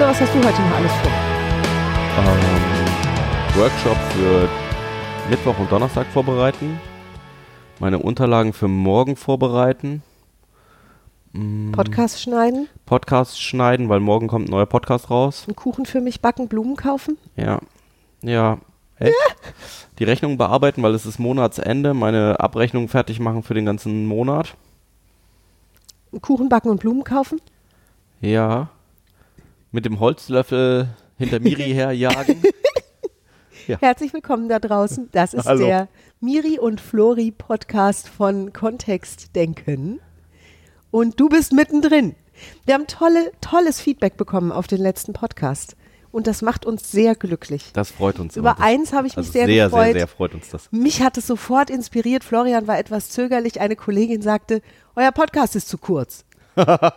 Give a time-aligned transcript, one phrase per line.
[0.00, 1.12] So, was hast du heute noch alles vor?
[2.16, 4.48] Ähm, Workshop für
[5.28, 6.80] Mittwoch und Donnerstag vorbereiten.
[7.80, 10.02] Meine Unterlagen für morgen vorbereiten.
[11.34, 11.72] Mm.
[11.72, 12.66] Podcast schneiden.
[12.86, 15.44] Podcast schneiden, weil morgen kommt ein neuer Podcast raus.
[15.46, 17.18] Einen Kuchen für mich backen, Blumen kaufen.
[17.36, 17.60] Ja.
[18.22, 18.56] Ja.
[18.96, 19.14] Echt?
[19.98, 21.92] Die Rechnung bearbeiten, weil es ist Monatsende.
[21.92, 24.54] Meine Abrechnung fertig machen für den ganzen Monat.
[26.10, 27.38] Einen Kuchen backen und Blumen kaufen.
[28.22, 28.70] Ja.
[29.72, 32.42] Mit dem Holzlöffel hinter Miri herjagen.
[33.68, 33.78] Ja.
[33.80, 35.08] Herzlich willkommen da draußen.
[35.12, 35.64] Das ist Hallo.
[35.64, 35.88] der
[36.20, 40.00] Miri und Flori Podcast von Kontext Denken.
[40.90, 42.16] Und du bist mittendrin.
[42.64, 45.76] Wir haben tolle, tolles Feedback bekommen auf den letzten Podcast.
[46.10, 47.70] Und das macht uns sehr glücklich.
[47.72, 48.36] Das freut uns.
[48.36, 48.60] Über immer.
[48.64, 49.84] eins habe ich mich also sehr, sehr gefreut.
[49.84, 50.72] Sehr, sehr freut uns das.
[50.72, 52.24] Mich hat es sofort inspiriert.
[52.24, 53.60] Florian war etwas zögerlich.
[53.60, 54.62] Eine Kollegin sagte,
[54.96, 56.24] euer Podcast ist zu kurz.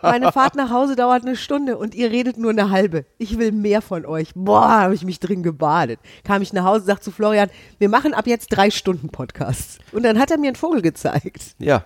[0.02, 3.04] Meine Fahrt nach Hause dauert eine Stunde und ihr redet nur eine halbe.
[3.18, 4.30] Ich will mehr von euch.
[4.34, 6.00] Boah, habe ich mich drin gebadet.
[6.24, 9.78] Kam ich nach Hause, sagte zu Florian, wir machen ab jetzt drei Stunden Podcasts.
[9.92, 11.54] Und dann hat er mir einen Vogel gezeigt.
[11.58, 11.84] Ja.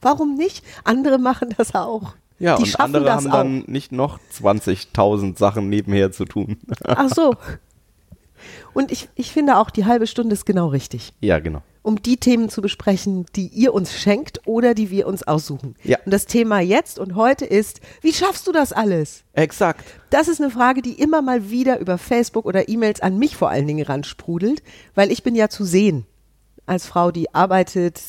[0.00, 0.64] Warum nicht?
[0.84, 2.14] Andere machen das auch.
[2.38, 3.32] Ja, Die und andere haben auch.
[3.32, 6.56] dann nicht noch 20.000 Sachen nebenher zu tun.
[6.84, 7.34] Ach so.
[8.72, 11.12] Und ich, ich finde auch, die halbe Stunde ist genau richtig.
[11.20, 15.22] Ja, genau um die Themen zu besprechen, die ihr uns schenkt oder die wir uns
[15.22, 15.76] aussuchen.
[15.82, 15.98] Ja.
[16.04, 19.24] Und das Thema jetzt und heute ist, wie schaffst du das alles?
[19.32, 19.84] Exakt.
[20.10, 23.50] Das ist eine Frage, die immer mal wieder über Facebook oder E-Mails an mich vor
[23.50, 24.62] allen Dingen ransprudelt,
[24.94, 26.04] weil ich bin ja zu sehen
[26.66, 28.00] als Frau, die arbeitet,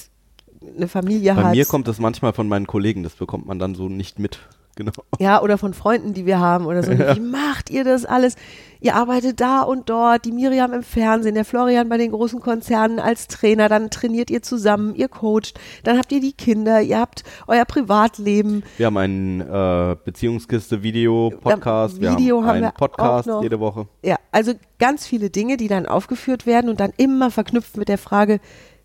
[0.76, 1.52] eine Familie Bei hat.
[1.52, 4.40] Bei mir kommt das manchmal von meinen Kollegen, das bekommt man dann so nicht mit.
[4.76, 4.92] Genau.
[5.20, 6.92] Ja, oder von Freunden, die wir haben oder so.
[6.92, 7.16] Ja.
[7.16, 8.36] Wie macht ihr das alles?
[8.80, 13.00] Ihr arbeitet da und dort, die Miriam im Fernsehen, der Florian bei den großen Konzernen
[13.00, 17.24] als Trainer, dann trainiert ihr zusammen, ihr coacht, dann habt ihr die Kinder, ihr habt
[17.48, 18.64] euer Privatleben.
[18.78, 23.88] Wir haben einen äh, Beziehungskiste-Video-Podcast, wir Video haben, einen Podcast jede Woche.
[24.04, 28.00] Ja, also ganz viele Dinge, die dann aufgeführt werden und dann immer verknüpft mit der
[28.00, 28.40] Frage,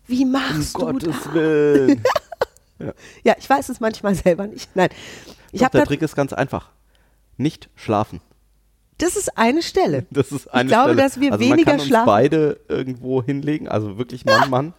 [0.05, 1.33] wie machst um du Gottes das?
[1.33, 2.03] Willen.
[2.79, 2.93] ja.
[3.23, 4.69] ja, ich weiß es manchmal selber nicht.
[4.75, 4.89] Nein.
[5.51, 6.69] Ich Doch, der Trick ist ganz einfach.
[7.37, 8.21] Nicht schlafen.
[8.97, 10.05] Das ist eine Stelle.
[10.11, 11.03] Das ist eine ich glaube, Stelle.
[11.03, 12.09] dass wir also weniger man kann schlafen.
[12.09, 14.73] Uns beide irgendwo hinlegen, also wirklich Mann, Mann.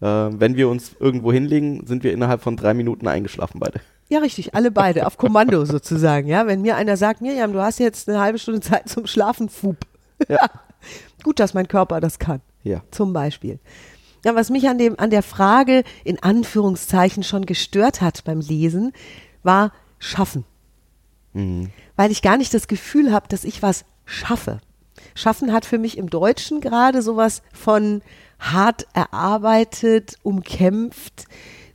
[0.00, 3.80] Äh, wenn wir uns irgendwo hinlegen, sind wir innerhalb von drei Minuten eingeschlafen beide.
[4.08, 6.28] Ja, richtig, alle beide, auf Kommando sozusagen.
[6.28, 9.48] Ja, wenn mir einer sagt, Miriam, du hast jetzt eine halbe Stunde Zeit zum Schlafen,
[9.48, 9.78] fup.
[10.28, 10.50] Ja.
[11.22, 12.40] Gut, dass mein Körper das kann.
[12.62, 12.82] Ja.
[12.90, 13.58] Zum Beispiel.
[14.24, 18.92] Ja, was mich an dem, an der Frage in Anführungszeichen schon gestört hat beim Lesen,
[19.42, 19.72] war,
[20.04, 20.44] schaffen.
[21.32, 21.70] Mhm.
[21.96, 24.60] Weil ich gar nicht das Gefühl habe, dass ich was schaffe.
[25.14, 28.02] Schaffen hat für mich im Deutschen gerade sowas von
[28.38, 31.24] hart erarbeitet, umkämpft,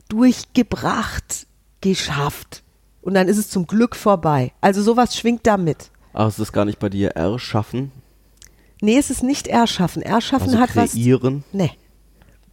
[0.08, 1.46] durchgebracht,
[1.80, 2.62] geschafft.
[3.02, 4.52] Und dann ist es zum Glück vorbei.
[4.60, 5.90] Also sowas schwingt da mit.
[6.12, 7.92] Ach, ist das gar nicht bei dir erschaffen?
[8.80, 10.02] Nee, es ist nicht erschaffen.
[10.02, 10.84] Erschaffen also hat kreieren.
[10.84, 10.92] was.
[10.92, 11.44] Kreieren?
[11.52, 11.70] Nee.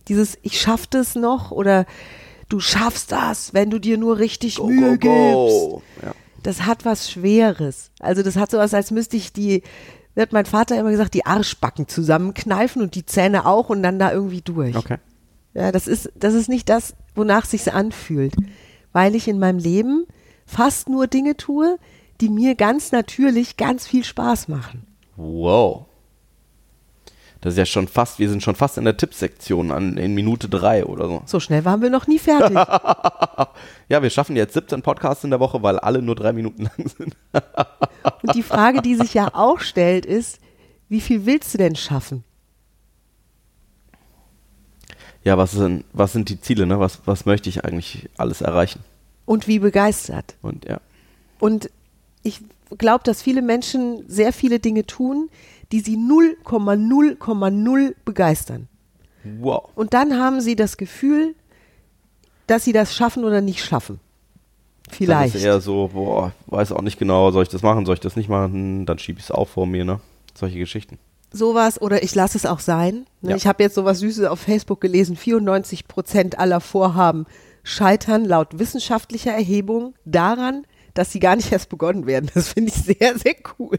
[0.07, 1.85] Dieses Ich schaff das noch oder
[2.49, 5.81] du schaffst das, wenn du dir nur richtig go, Mühe go, go.
[5.81, 6.05] gibst.
[6.05, 6.15] Ja.
[6.43, 7.91] Das hat was Schweres.
[7.99, 9.63] Also das hat sowas, als müsste ich die,
[10.15, 14.11] wird mein Vater immer gesagt, die Arschbacken zusammenkneifen und die Zähne auch und dann da
[14.11, 14.75] irgendwie durch.
[14.75, 14.97] Okay.
[15.53, 18.35] Ja, das ist, das ist nicht das, wonach sich's anfühlt.
[18.93, 20.05] Weil ich in meinem Leben
[20.45, 21.77] fast nur Dinge tue,
[22.21, 24.87] die mir ganz natürlich ganz viel Spaß machen.
[25.15, 25.86] Wow.
[27.47, 30.49] Das ist ja schon fast, wir sind schon fast in der Tippsektion an, in Minute
[30.49, 31.21] drei oder so.
[31.25, 32.57] So schnell waren wir noch nie fertig.
[33.87, 36.89] ja, wir schaffen jetzt 17 Podcasts in der Woche, weil alle nur drei Minuten lang
[36.97, 37.15] sind.
[38.21, 40.39] Und die Frage, die sich ja auch stellt, ist,
[40.89, 42.25] wie viel willst du denn schaffen?
[45.23, 46.81] Ja, was sind, was sind die Ziele, ne?
[46.81, 48.81] Was, was möchte ich eigentlich alles erreichen?
[49.25, 50.35] Und wie begeistert.
[50.41, 50.81] Und ja.
[51.39, 51.69] Und
[52.23, 52.41] ich
[52.77, 55.29] glaube, dass viele Menschen sehr viele Dinge tun,
[55.71, 58.67] die sie 0,0,0 begeistern.
[59.23, 59.69] Wow.
[59.75, 61.35] Und dann haben sie das Gefühl,
[62.47, 63.99] dass sie das schaffen oder nicht schaffen.
[64.89, 65.35] Vielleicht.
[65.35, 67.99] Dann ist eher so, boah, weiß auch nicht genau, soll ich das machen, soll ich
[67.99, 69.99] das nicht machen, dann schiebe ich es auch vor mir, ne?
[70.33, 70.97] Solche Geschichten.
[71.31, 73.05] Sowas oder ich lasse es auch sein.
[73.21, 73.31] Ne?
[73.31, 73.35] Ja.
[73.35, 77.25] Ich habe jetzt sowas Süßes auf Facebook gelesen, 94 Prozent aller Vorhaben
[77.63, 82.31] scheitern laut wissenschaftlicher Erhebung daran, dass sie gar nicht erst begonnen werden.
[82.33, 83.77] Das finde ich sehr, sehr cool.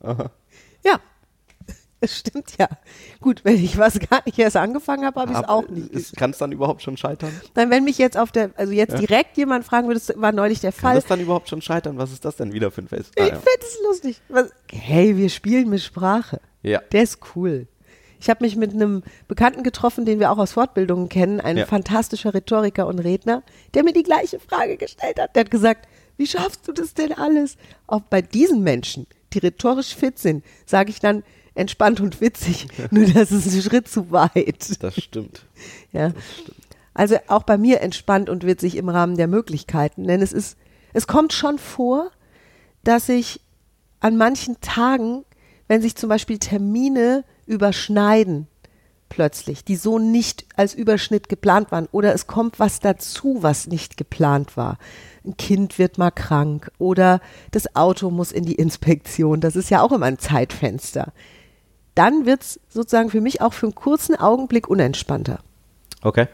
[0.00, 0.30] Aha.
[0.86, 1.00] Ja,
[2.00, 2.68] das stimmt ja.
[3.20, 6.16] Gut, wenn ich was gar nicht erst angefangen habe, habe ich es auch nicht.
[6.16, 7.32] Kann es dann überhaupt schon scheitern?
[7.54, 8.98] Nein, wenn mich jetzt auf der, also jetzt ja.
[8.98, 10.92] direkt jemand fragen würde, das war neulich der Fall.
[10.92, 11.98] Kann das dann überhaupt schon scheitern?
[11.98, 13.12] Was ist das denn wieder für ein Fest?
[13.16, 13.34] Ich ah, ja.
[13.34, 14.20] finde es lustig.
[14.28, 16.40] Was, hey, wir spielen mit Sprache.
[16.62, 16.80] Ja.
[16.92, 17.66] Der ist cool.
[18.18, 21.66] Ich habe mich mit einem Bekannten getroffen, den wir auch aus Fortbildungen kennen, ein ja.
[21.66, 23.42] fantastischer Rhetoriker und Redner,
[23.74, 25.36] der mir die gleiche Frage gestellt hat.
[25.36, 25.86] Der hat gesagt,
[26.16, 27.56] Wie schaffst du das denn alles?
[27.86, 31.22] Auch bei diesen Menschen, die rhetorisch fit sind, sage ich dann
[31.54, 32.68] entspannt und witzig.
[32.90, 34.82] Nur das ist ein Schritt zu weit.
[34.82, 35.44] Das stimmt.
[35.92, 36.12] Ja.
[36.92, 40.06] Also auch bei mir entspannt und witzig im Rahmen der Möglichkeiten.
[40.06, 40.58] Denn es ist,
[40.92, 42.10] es kommt schon vor,
[42.84, 43.40] dass ich
[44.00, 45.24] an manchen Tagen,
[45.68, 48.46] wenn sich zum Beispiel Termine überschneiden,
[49.08, 53.96] plötzlich, die so nicht als Überschnitt geplant waren, oder es kommt was dazu, was nicht
[53.96, 54.78] geplant war.
[55.24, 57.20] Ein Kind wird mal krank oder
[57.50, 59.40] das Auto muss in die Inspektion.
[59.40, 61.12] Das ist ja auch immer ein Zeitfenster.
[61.94, 65.40] Dann wird es sozusagen für mich auch für einen kurzen Augenblick unentspannter.
[66.02, 66.28] Okay.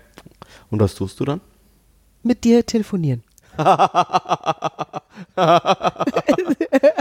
[0.70, 1.40] Und was tust du dann?
[2.22, 3.22] Mit dir telefonieren.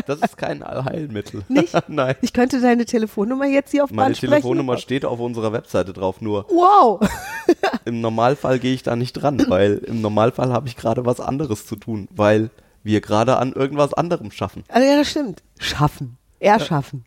[0.05, 1.43] Das ist kein Allheilmittel.
[1.47, 1.73] Nicht?
[1.87, 2.15] Nein.
[2.21, 4.31] Ich könnte deine Telefonnummer jetzt hier auf Meine Band sprechen.
[4.33, 6.99] Telefonnummer steht auf unserer Webseite drauf, nur Wow.
[7.85, 11.65] im Normalfall gehe ich da nicht dran, weil im Normalfall habe ich gerade was anderes
[11.65, 12.49] zu tun, weil
[12.83, 14.63] wir gerade an irgendwas anderem schaffen.
[14.67, 15.43] Also ja, das stimmt.
[15.59, 16.17] Schaffen.
[16.39, 17.05] Erschaffen.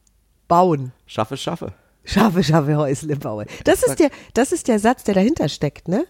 [0.48, 0.92] Bauen.
[1.06, 1.72] Schaffe, schaffe.
[2.04, 3.46] Schaffe, schaffe, Häusle baue.
[3.64, 6.04] Das ist der, das ist der Satz, der dahinter steckt, ne?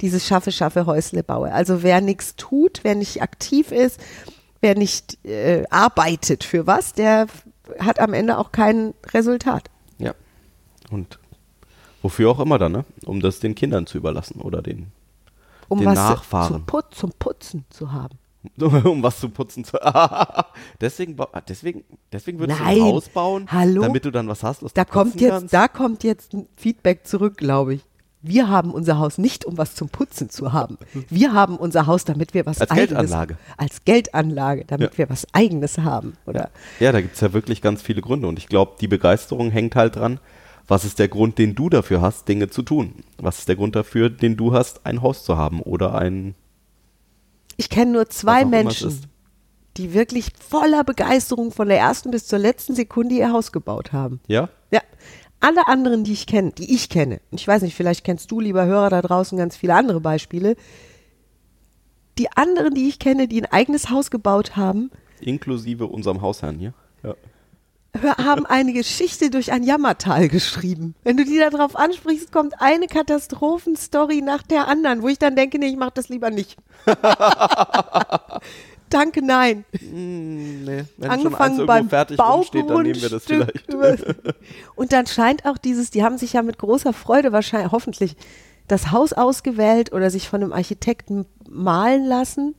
[0.00, 1.52] Dieses Schaffe, schaffe, Häusle baue.
[1.52, 4.00] Also wer nichts tut, wer nicht aktiv ist,
[4.60, 7.26] wer nicht äh, arbeitet für was, der
[7.78, 9.70] hat am Ende auch kein Resultat.
[9.98, 10.14] Ja.
[10.90, 11.18] Und
[12.02, 12.84] wofür auch immer dann, ne?
[13.04, 14.88] Um das den Kindern zu überlassen oder den,
[15.68, 16.54] Um Den was Nachfahren.
[16.54, 18.18] Zu put zum Putzen zu haben.
[18.84, 19.76] um was zu putzen zu.
[20.80, 22.76] deswegen, deswegen, deswegen würdest du Nein.
[22.78, 23.82] ein Haus bauen, Hallo?
[23.82, 25.52] damit du dann was hast, was Da du kommt jetzt, kannst.
[25.54, 27.82] da kommt jetzt ein Feedback zurück, glaube ich.
[28.22, 30.76] Wir haben unser Haus nicht, um was zum Putzen zu haben.
[31.08, 33.36] Wir haben unser Haus, damit wir was Als eigenes Geldanlage.
[33.56, 34.98] als Geldanlage, damit Ja.
[34.98, 36.50] wir was eigenes haben, oder?
[36.80, 38.28] Ja, da gibt's ja wirklich ganz viele Gründe.
[38.28, 40.20] Und ich glaube, die Begeisterung hängt halt dran,
[40.68, 42.94] was ist der Grund, den du dafür hast, Dinge zu tun?
[43.18, 46.34] Was ist der Grund dafür, den du hast, ein Haus zu haben oder ein.
[47.56, 49.00] Ich kenne nur zwei es Menschen,
[49.76, 54.20] die wirklich voller Begeisterung von der ersten bis zur letzten Sekunde ihr Haus gebaut haben.
[54.28, 54.48] Ja?
[54.70, 54.80] Ja.
[55.40, 58.66] Alle anderen, die ich kenne, die ich kenne, ich weiß nicht, vielleicht kennst du, lieber
[58.66, 60.54] Hörer da draußen, ganz viele andere Beispiele.
[62.18, 64.90] Die anderen, die ich kenne, die ein eigenes Haus gebaut haben,
[65.20, 66.74] Inklusive unserem Hausherrn hier.
[67.02, 67.14] Ja.
[68.18, 70.94] haben eine Geschichte durch ein Jammertal geschrieben.
[71.04, 75.36] Wenn du die da drauf ansprichst, kommt eine Katastrophenstory nach der anderen, wo ich dann
[75.36, 76.56] denke, nee, ich mach das lieber nicht.
[78.90, 79.64] Danke, nein.
[79.78, 83.72] Hm, nee, wenn schon Angefangen irgendwo beim fertig rumsteht, dann nehmen wir das vielleicht.
[84.74, 88.16] Und dann scheint auch dieses, die haben sich ja mit großer Freude wahrscheinlich, hoffentlich,
[88.66, 92.54] das Haus ausgewählt oder sich von einem Architekten malen lassen,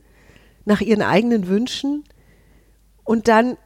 [0.64, 2.04] nach ihren eigenen Wünschen.
[3.04, 3.56] Und dann,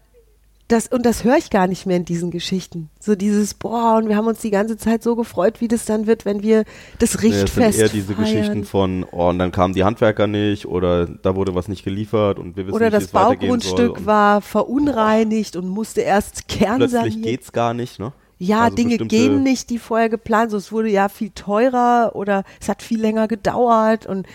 [0.68, 2.90] das, und das höre ich gar nicht mehr in diesen Geschichten.
[2.98, 6.06] So dieses, boah, und wir haben uns die ganze Zeit so gefreut, wie das dann
[6.06, 6.64] wird, wenn wir
[6.98, 8.24] das Nee, es sind Richtfest eher diese feiern.
[8.24, 12.38] Geschichten von, oh, und dann kamen die Handwerker nicht oder da wurde was nicht geliefert
[12.40, 13.70] und wir wissen Oder nicht, das wie es weitergehen soll.
[13.76, 18.12] Baugrundstück und war verunreinigt und musste erst kernsaniert Plötzlich geht's gar nicht, ne?
[18.38, 20.58] Ja, Also Dinge gehen nicht, die vorher geplant sind.
[20.58, 24.26] Es wurde ja viel teurer oder es hat viel länger gedauert und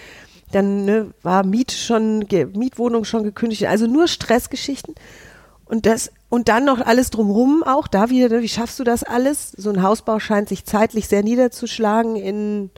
[0.51, 3.65] dann ne, war Miet schon, Mietwohnung schon gekündigt.
[3.65, 4.95] Also nur Stressgeschichten.
[5.65, 9.03] Und das, und dann noch alles drumrum auch, da wieder, ne, wie schaffst du das
[9.03, 9.51] alles?
[9.51, 12.71] So ein Hausbau scheint sich zeitlich sehr niederzuschlagen in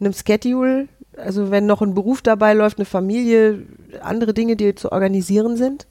[0.00, 0.88] einem Schedule.
[1.16, 3.62] Also wenn noch ein Beruf dabei läuft, eine Familie,
[4.02, 5.86] andere Dinge, die zu organisieren sind.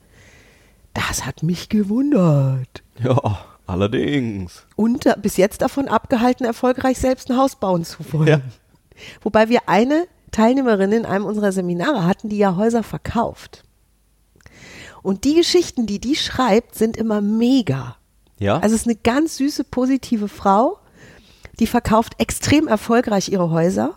[0.92, 4.66] Das hat mich gewundert Ja, allerdings.
[4.76, 8.28] und bis jetzt davon abgehalten, erfolgreich selbst ein Haus bauen zu wollen.
[8.28, 8.40] Ja.
[9.22, 13.64] Wobei wir eine Teilnehmerin in einem unserer Seminare hatten, die ja Häuser verkauft.
[15.08, 17.96] Und die Geschichten, die die schreibt, sind immer mega.
[18.38, 18.58] Ja?
[18.58, 20.78] Also es ist eine ganz süße, positive Frau,
[21.58, 23.96] die verkauft extrem erfolgreich ihre Häuser.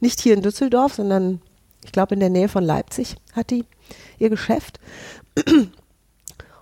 [0.00, 1.42] Nicht hier in Düsseldorf, sondern
[1.84, 3.66] ich glaube in der Nähe von Leipzig hat die
[4.18, 4.80] ihr Geschäft.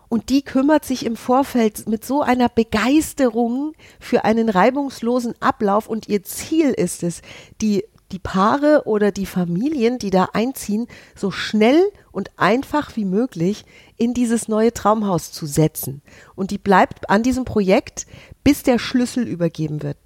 [0.08, 6.08] Und die kümmert sich im Vorfeld mit so einer Begeisterung für einen reibungslosen Ablauf und
[6.08, 7.22] ihr Ziel ist es,
[7.60, 11.82] die, die Paare oder die Familien, die da einziehen, so schnell
[12.12, 13.64] und einfach wie möglich
[13.96, 16.02] in dieses neue Traumhaus zu setzen.
[16.34, 18.06] Und die bleibt an diesem Projekt,
[18.44, 19.96] bis der Schlüssel übergeben wird.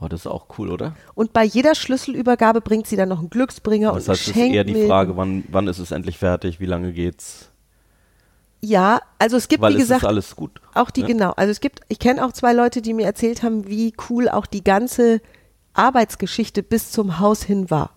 [0.00, 0.94] oh, das ist auch cool, oder?
[1.14, 4.36] Und bei jeder Schlüsselübergabe bringt sie dann noch einen Glücksbringer Das und heißt, ein es
[4.36, 4.86] ist eher die.
[4.86, 7.50] Frage, wann, wann ist es endlich fertig, wie lange geht's?
[8.64, 10.60] Ja, also es gibt, Weil wie es gesagt, ist alles gut.
[10.74, 11.08] Auch die, ne?
[11.08, 11.30] genau.
[11.32, 14.46] Also es gibt, ich kenne auch zwei Leute, die mir erzählt haben, wie cool auch
[14.46, 15.20] die ganze
[15.74, 17.90] Arbeitsgeschichte bis zum Haus hin war.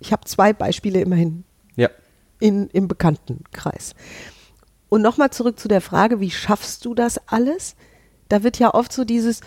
[0.00, 1.44] Ich habe zwei Beispiele immerhin
[1.76, 1.88] Ja.
[2.40, 3.94] in, im Bekanntenkreis.
[4.88, 7.76] Und nochmal zurück zu der Frage, wie schaffst du das alles?
[8.28, 9.40] Da wird ja oft so dieses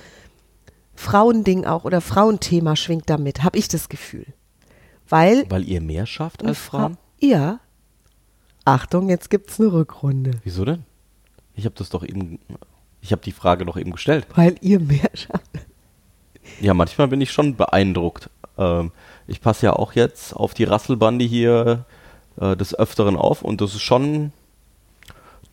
[0.96, 4.26] Frauending auch oder Frauenthema schwingt damit, habe ich das Gefühl.
[5.10, 6.94] Weil Weil ihr mehr schafft als Frauen?
[6.96, 7.60] Frau, ja,
[8.64, 10.32] Achtung, jetzt gibt's eine Rückrunde.
[10.44, 10.84] Wieso denn?
[11.54, 12.40] Ich habe das doch eben,
[13.02, 14.26] ich habe die Frage doch eben gestellt.
[14.36, 15.46] Weil ihr mehr schafft.
[16.62, 18.30] Ja, manchmal bin ich schon beeindruckt.
[18.58, 18.92] Ähm,
[19.28, 21.86] ich passe ja auch jetzt auf die Rasselbande hier
[22.40, 24.32] äh, des Öfteren auf und das ist schon,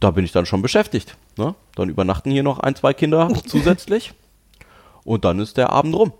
[0.00, 1.16] da bin ich dann schon beschäftigt.
[1.36, 1.54] Ne?
[1.74, 4.12] Dann übernachten hier noch ein, zwei Kinder zusätzlich
[5.04, 6.12] und dann ist der Abend rum.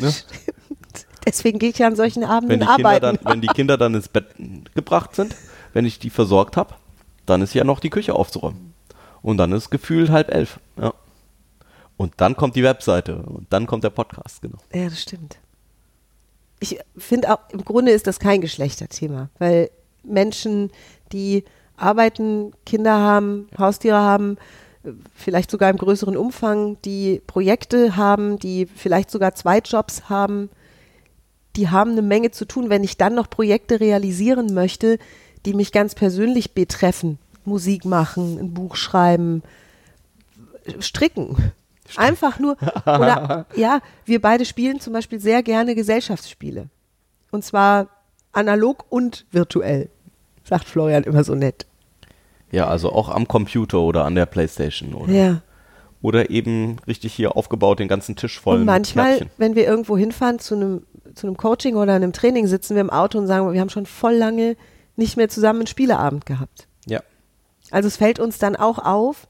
[0.00, 0.12] Ne?
[1.26, 3.02] Deswegen gehe ich ja an solchen Abenden Wenn arbeiten.
[3.02, 4.26] dann, wenn die Kinder dann ins Bett
[4.74, 5.36] gebracht sind,
[5.74, 6.74] wenn ich die versorgt habe,
[7.26, 8.72] dann ist ja noch die Küche aufzuräumen.
[9.20, 10.58] Und dann ist gefühlt halb elf.
[10.80, 10.94] Ja.
[11.98, 14.56] Und dann kommt die Webseite und dann kommt der Podcast, genau.
[14.72, 15.36] Ja, das stimmt.
[16.60, 19.70] Ich finde auch, im Grunde ist das kein Geschlechterthema, weil
[20.04, 20.70] Menschen,
[21.12, 21.44] die
[21.76, 24.38] arbeiten, Kinder haben, Haustiere haben,
[25.14, 30.50] vielleicht sogar im größeren Umfang, die Projekte haben, die vielleicht sogar zwei Jobs haben,
[31.56, 34.98] die haben eine Menge zu tun, wenn ich dann noch Projekte realisieren möchte,
[35.46, 37.18] die mich ganz persönlich betreffen.
[37.44, 39.42] Musik machen, ein Buch schreiben,
[40.78, 41.52] stricken.
[41.96, 46.68] Einfach nur, oder ja, wir beide spielen zum Beispiel sehr gerne Gesellschaftsspiele.
[47.30, 47.88] Und zwar
[48.32, 49.90] analog und virtuell,
[50.44, 51.66] sagt Florian immer so nett.
[52.50, 55.42] Ja, also auch am Computer oder an der Playstation oder, Ja.
[56.00, 59.30] oder eben richtig hier aufgebaut, den ganzen Tisch voll Und manchmal, Kärtchen.
[59.36, 62.90] wenn wir irgendwo hinfahren zu einem, zu einem Coaching oder einem Training, sitzen wir im
[62.90, 64.56] Auto und sagen, wir haben schon voll lange
[64.96, 66.66] nicht mehr zusammen einen Spieleabend gehabt.
[66.86, 67.00] Ja,
[67.70, 69.28] Also es fällt uns dann auch auf,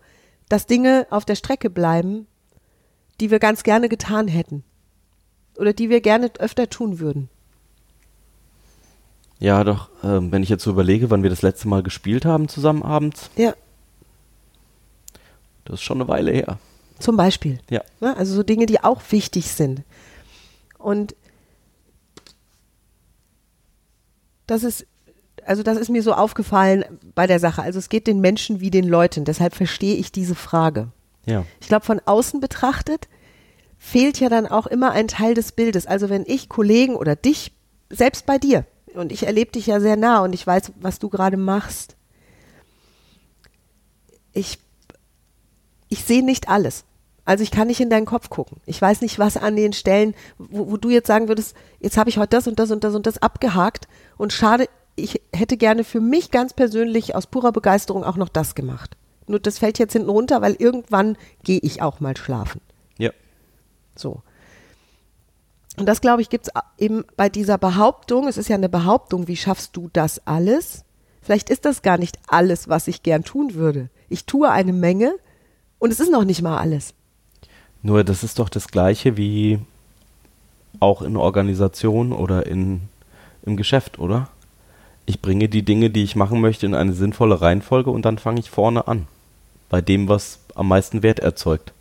[0.48, 2.27] dass Dinge auf der Strecke bleiben,
[3.20, 4.64] die wir ganz gerne getan hätten.
[5.56, 7.28] Oder die wir gerne öfter tun würden.
[9.40, 12.48] ja, doch, ähm, wenn ich jetzt so überlege, wann wir das letzte Mal gespielt haben
[12.48, 13.54] zusammen abends, Ja,
[15.64, 16.58] das ist schon eine Weile her.
[16.98, 17.58] zum Beispiel.
[17.70, 17.82] Ja.
[18.00, 18.16] Ne?
[18.16, 19.82] Also so Dinge, die auch wichtig sind.
[20.78, 21.14] Und
[24.46, 24.86] das ist,
[25.44, 26.84] also das ist mir so aufgefallen
[27.14, 27.62] bei der Sache.
[27.62, 29.24] Also es geht den Menschen wie den Leuten.
[29.24, 30.88] Deshalb verstehe ich diese Frage.
[31.28, 31.44] Ja.
[31.60, 33.08] Ich glaube, von außen betrachtet
[33.78, 35.86] fehlt ja dann auch immer ein Teil des Bildes.
[35.86, 37.52] Also wenn ich Kollegen oder dich,
[37.90, 41.08] selbst bei dir, und ich erlebe dich ja sehr nah und ich weiß, was du
[41.08, 41.96] gerade machst,
[44.32, 44.58] ich,
[45.88, 46.84] ich sehe nicht alles.
[47.24, 48.58] Also ich kann nicht in deinen Kopf gucken.
[48.64, 52.08] Ich weiß nicht, was an den Stellen, wo, wo du jetzt sagen würdest, jetzt habe
[52.08, 54.66] ich heute das und das und das und das abgehakt und schade,
[54.96, 58.96] ich hätte gerne für mich ganz persönlich aus purer Begeisterung auch noch das gemacht.
[59.28, 62.60] Nur das fällt jetzt hinten runter, weil irgendwann gehe ich auch mal schlafen.
[62.98, 63.10] Ja.
[63.94, 64.22] So.
[65.76, 69.28] Und das, glaube ich, gibt es eben bei dieser Behauptung, es ist ja eine Behauptung,
[69.28, 70.84] wie schaffst du das alles?
[71.22, 73.90] Vielleicht ist das gar nicht alles, was ich gern tun würde.
[74.08, 75.14] Ich tue eine Menge
[75.78, 76.94] und es ist noch nicht mal alles.
[77.82, 79.60] Nur das ist doch das gleiche wie
[80.80, 82.82] auch in Organisation oder in,
[83.42, 84.28] im Geschäft, oder?
[85.06, 88.40] Ich bringe die Dinge, die ich machen möchte, in eine sinnvolle Reihenfolge und dann fange
[88.40, 89.06] ich vorne an.
[89.68, 91.72] Bei dem, was am meisten Wert erzeugt.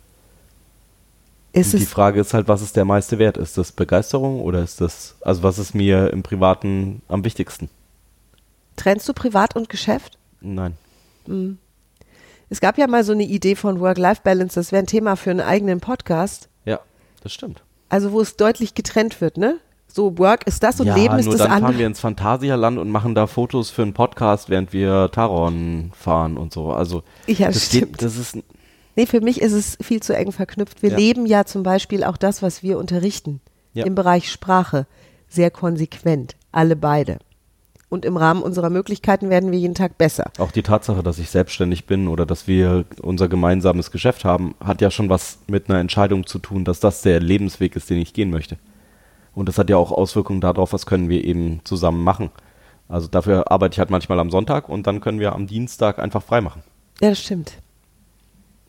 [1.52, 3.36] Ist und die Frage ist halt, was ist der meiste Wert?
[3.36, 7.70] Ist das Begeisterung oder ist das, also was ist mir im Privaten am wichtigsten?
[8.78, 10.16] trennst du Privat und Geschäft?
[10.40, 10.76] Nein.
[12.48, 15.40] Es gab ja mal so eine Idee von Work-Life-Balance, das wäre ein Thema für einen
[15.40, 16.48] eigenen Podcast.
[16.64, 16.80] Ja,
[17.22, 17.62] das stimmt.
[17.90, 19.58] Also wo es deutlich getrennt wird, ne?
[19.90, 22.78] So Work ist das und ja, Leben ist nur das dann fahren wir ins Phantasialand
[22.78, 26.70] und machen da Fotos für einen Podcast, während wir Taron fahren und so.
[26.72, 27.94] Also Ja, das stimmt.
[27.94, 28.38] geht, das ist
[28.96, 30.82] Nee, für mich ist es viel zu eng verknüpft.
[30.82, 30.96] Wir Ja.
[30.96, 33.40] leben ja zum Beispiel auch das, was wir unterrichten
[33.72, 33.84] Ja.
[33.86, 34.86] im Bereich Sprache
[35.28, 37.18] sehr konsequent, alle beide.
[37.90, 40.30] Und im Rahmen unserer Möglichkeiten werden wir jeden Tag besser.
[40.38, 44.82] auch die Tatsache, dass ich selbstständig bin oder dass wir unser gemeinsames Geschäft haben, hat
[44.82, 48.12] ja schon was mit einer Entscheidung zu tun, dass das der Lebensweg ist, den ich
[48.12, 48.58] gehen möchte.
[49.38, 52.30] Und das hat ja auch Auswirkungen darauf, was können wir eben zusammen machen.
[52.88, 56.24] Also dafür arbeite ich halt manchmal am Sonntag und dann können wir am Dienstag einfach
[56.24, 56.64] frei machen.
[57.00, 57.52] Ja, das stimmt.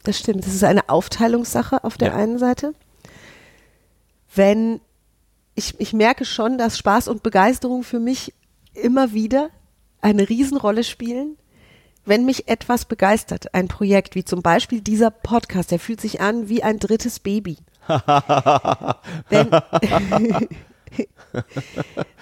[0.03, 0.45] Das stimmt.
[0.45, 2.15] Das ist eine Aufteilungssache auf der Ja.
[2.17, 2.75] einen Seite.
[4.35, 4.79] Wenn
[5.55, 8.33] ich, ich merke schon, dass Spaß und Begeisterung für mich
[8.75, 9.49] immer wieder
[10.01, 11.35] eine Riesenrolle spielen.
[12.05, 16.47] Wenn mich etwas begeistert, ein Projekt wie zum Beispiel dieser Podcast, der fühlt sich an
[16.47, 17.57] wie ein drittes Baby.
[19.29, 19.49] Wenn,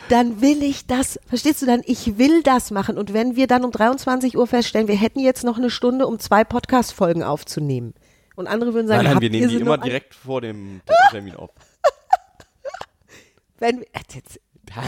[0.10, 2.98] dann will ich das, verstehst du dann, ich will das machen.
[2.98, 6.20] Und wenn wir dann um 23 Uhr feststellen, wir hätten jetzt noch eine Stunde, um
[6.20, 7.94] zwei Podcast-Folgen aufzunehmen.
[8.36, 10.82] Und andere würden sagen, nein, nein, wir nehmen die sie immer direkt vor dem
[11.12, 11.50] Termin auf.
[13.60, 14.80] Wenn, wir- äh, jetzt, bitte.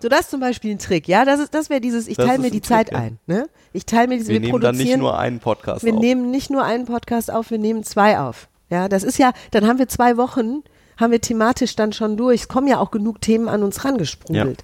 [0.00, 1.24] So, das ist zum Beispiel ein Trick, ja?
[1.24, 2.98] Das, ist, das wäre dieses, ich teile mir ein die Trick, Zeit ja.
[2.98, 3.18] ein.
[3.26, 3.48] Ne?
[3.72, 6.00] Ich teile mir diese, Wir wir, nehmen dann nicht nur einen Podcast wir auf.
[6.00, 8.48] nehmen nicht nur einen Podcast auf, wir nehmen zwei auf.
[8.70, 10.62] Ja, das ist ja, dann haben wir zwei Wochen,
[10.96, 12.42] haben wir thematisch dann schon durch.
[12.42, 14.62] Es kommen ja auch genug Themen an uns rangesprudelt.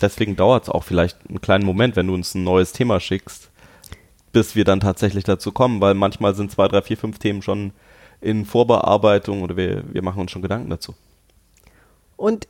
[0.00, 3.50] deswegen dauert es auch vielleicht einen kleinen Moment, wenn du uns ein neues Thema schickst,
[4.32, 7.72] bis wir dann tatsächlich dazu kommen, weil manchmal sind zwei, drei, vier, fünf Themen schon
[8.20, 10.94] in Vorbearbeitung oder wir, wir machen uns schon Gedanken dazu.
[12.16, 12.48] Und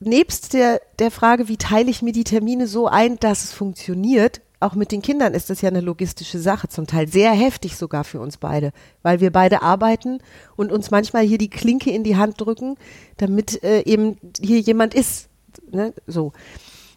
[0.00, 4.40] nebst der, der Frage, wie teile ich mir die Termine so ein, dass es funktioniert,
[4.60, 8.04] auch mit den Kindern ist das ja eine logistische Sache, zum Teil sehr heftig sogar
[8.04, 8.72] für uns beide,
[9.02, 10.18] weil wir beide arbeiten
[10.56, 12.76] und uns manchmal hier die Klinke in die Hand drücken,
[13.18, 15.28] damit äh, eben hier jemand ist.
[15.70, 15.94] Ne?
[16.06, 16.32] So.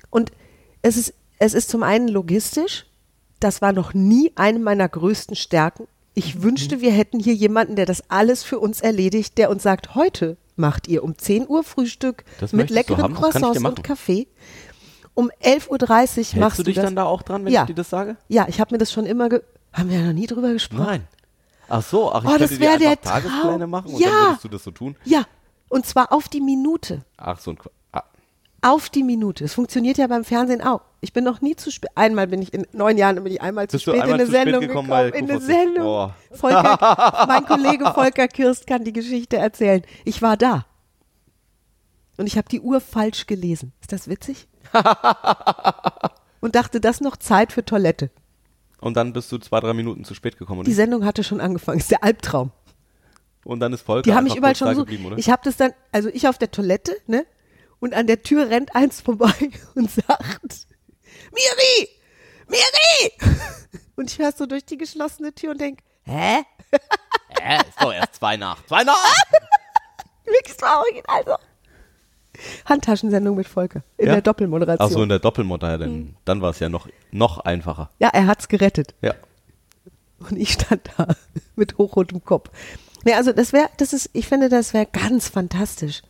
[0.10, 0.32] Und
[0.82, 2.88] es ist, es ist zum einen logistisch,
[3.40, 5.88] das war noch nie eine meiner größten Stärken.
[6.14, 9.96] Ich wünschte, wir hätten hier jemanden, der das alles für uns erledigt, der uns sagt,
[9.96, 13.84] heute macht ihr um 10 Uhr Frühstück Das mit dir Croissants und.
[13.84, 14.28] Kaffee.
[15.14, 16.86] Um 11.30 Uhr machst du dich das.
[16.86, 17.62] dann da auch dran, wenn Ja.
[17.62, 18.16] ich dir das sage?
[18.30, 19.42] Ja, ich habe mir das schon immer ge
[19.74, 20.84] haben wir ja noch nie drüber gesprochen.
[20.86, 21.08] Nein.
[21.70, 23.70] Ach so, ach, ich Oh, das könnte wär dir einfach der Tagespläne Traum.
[23.70, 24.10] machen und Ja.
[24.10, 24.96] dann würdest du das so tun?
[25.06, 25.24] Ja,
[25.70, 27.04] und zwar auf die Minute.
[27.18, 28.04] Ach so, ein Qua- ah,
[28.62, 29.44] Auf die Minute.
[29.46, 30.82] Das funktioniert ja beim Fernsehen auch.
[31.00, 31.90] Ich bin noch nie zu spät.
[31.96, 34.20] Einmal bin ich in neun Jahren bin ich einmal zu Bist du spät in einmal
[34.20, 35.14] eine zu spät Sendung gekommen gekommen.
[35.14, 35.40] In eine?
[35.42, 35.84] Sendung.
[35.86, 36.16] Boah.
[36.32, 39.82] Volker, mein Kollege Volker Kirst kann die Geschichte erzählen.
[40.06, 40.66] Ich war da.
[42.18, 43.72] Und ich habe die Uhr falsch gelesen.
[43.82, 44.48] Ist das witzig?
[46.42, 48.10] Und dachte, das noch Zeit für Toilette.
[48.80, 50.64] und dann bist du zwei, drei Minuten zu spät gekommen.
[50.64, 51.80] Die Sendung hatte schon angefangen.
[51.80, 52.52] Ist der Albtraum.
[53.44, 54.82] Und dann ist Volker Die haben mich überall schon so.
[54.82, 55.18] geblieben, oder?
[55.18, 57.26] Ich habe das dann, also ich auf der Toilette, ne?
[57.80, 59.34] Und an der Tür rennt eins vorbei
[59.76, 60.68] und sagt:
[61.32, 61.90] Miri!
[62.48, 63.12] Miri!
[63.96, 66.44] Und ich höre so durch die geschlossene Tür und denk: Hä?
[67.40, 67.58] Hä?
[67.70, 68.66] Ist doch erst zwei nach.
[68.66, 68.96] Zwei nach!
[70.26, 71.04] Wirklich traurig.
[71.08, 71.36] Also.
[72.66, 73.84] Handtaschensendung mit Volker.
[73.98, 74.14] In Ja?
[74.14, 74.88] der Doppelmoderation.
[74.88, 75.78] Ach so, in der Doppelmutter, ja,
[76.26, 77.90] dann, war es ja noch, noch einfacher.
[78.00, 78.94] ja, er hat's gerettet.
[79.02, 79.14] Ja.
[80.20, 81.08] Und ich stand da
[81.56, 82.50] mit hochrotem Kopf.
[83.04, 86.02] Nee, also das wäre, das ist, ich finde, das wäre ganz fantastisch.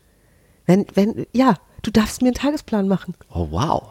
[0.66, 3.16] Wenn, wenn, ja, du darfst mir einen Tagesplan machen.
[3.34, 3.84] Oh, wow.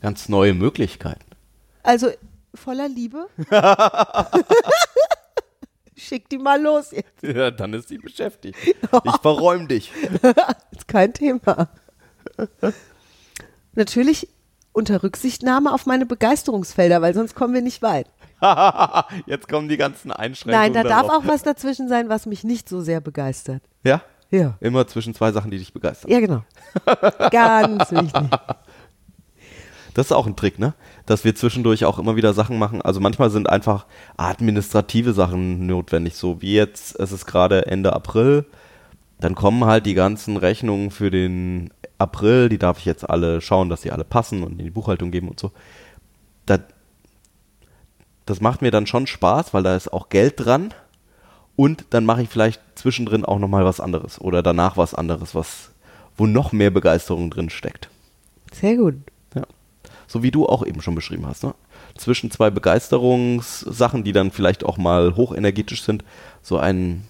[0.00, 1.24] Ganz neue Möglichkeiten.
[1.84, 2.08] Also
[2.54, 3.28] voller Liebe.
[5.96, 7.22] Schick die mal los jetzt.
[7.22, 8.58] Ja, dann ist sie beschäftigt.
[9.04, 9.90] Ich verräum dich.
[10.92, 11.68] Kein Thema.
[13.74, 14.28] Natürlich
[14.72, 18.08] unter Rücksichtnahme auf meine Begeisterungsfelder, weil sonst kommen wir nicht weit.
[19.26, 20.72] Jetzt kommen die ganzen Einschränkungen.
[20.72, 21.24] Nein, da darf darauf.
[21.24, 23.62] auch was dazwischen sein, was mich nicht so sehr begeistert.
[23.84, 24.02] Ja?
[24.30, 24.58] Ja.
[24.60, 26.10] Immer zwischen zwei Sachen, die dich begeistern.
[26.10, 26.42] Ja, genau.
[27.30, 28.28] Ganz wichtig.
[29.94, 30.74] Das ist auch ein Trick, ne?
[31.06, 32.82] Dass wir zwischendurch auch immer wieder Sachen machen.
[32.82, 33.86] Also manchmal sind einfach
[34.18, 36.16] administrative Sachen notwendig.
[36.16, 38.44] So wie jetzt, es ist gerade Ende April.
[39.22, 42.48] Dann kommen halt die ganzen Rechnungen für den April.
[42.48, 45.28] Die darf ich jetzt alle schauen, dass die alle passen und in die Buchhaltung geben
[45.28, 45.52] und so.
[46.44, 46.58] Da,
[48.26, 50.74] das macht mir dann schon Spaß, weil da ist auch Geld dran.
[51.54, 55.70] Und dann mache ich vielleicht zwischendrin auch nochmal was anderes oder danach was anderes, was,
[56.16, 57.90] wo noch mehr Begeisterung drin steckt.
[58.52, 58.96] Sehr gut.
[59.36, 59.44] Ja.
[60.08, 61.54] So wie du auch eben schon beschrieben hast, ne?
[61.96, 66.04] Zwischen zwei Begeisterungssachen, die dann vielleicht auch mal hochenergetisch sind,
[66.42, 67.06] so ein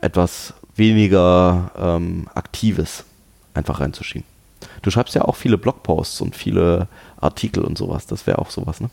[0.00, 3.04] etwas weniger ähm, aktives
[3.54, 4.26] einfach reinzuschieben.
[4.82, 6.88] Du schreibst ja auch viele Blogposts und viele
[7.20, 8.06] Artikel und sowas.
[8.06, 8.90] Das wäre auch sowas, ne?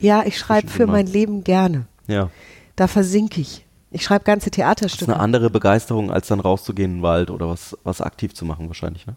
[0.00, 1.86] Ja, ich schreibe für mein Leben gerne.
[2.06, 2.30] Ja.
[2.76, 3.64] Da versinke ich.
[3.90, 5.12] Ich schreibe ganze Das ist Theaterstücke.
[5.12, 8.68] eine andere Begeisterung, als dann rauszugehen in den Wald oder was, was aktiv zu machen,
[8.68, 9.16] wahrscheinlich, ne?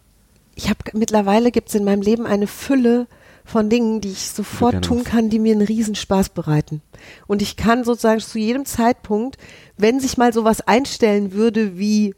[0.54, 3.06] ich habe mittlerweile gibt es in meinem Leben eine Fülle
[3.44, 6.80] von Dingen, die ich sofort tun kann, die mir einen Riesenspaß bereiten.
[7.26, 9.36] Und ich kann sozusagen zu jedem Zeitpunkt,
[9.76, 12.14] wenn sich mal sowas einstellen würde wie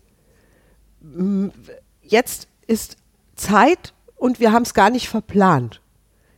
[2.03, 2.97] jetzt ist
[3.37, 5.81] Zeit und wir haben es gar nicht verplant,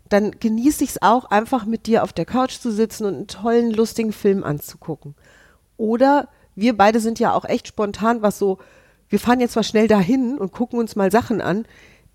[0.09, 3.27] dann genieße ich es auch, einfach mit dir auf der Couch zu sitzen und einen
[3.27, 5.15] tollen, lustigen Film anzugucken.
[5.77, 8.59] Oder wir beide sind ja auch echt spontan, was so,
[9.09, 11.67] wir fahren jetzt mal schnell dahin und gucken uns mal Sachen an.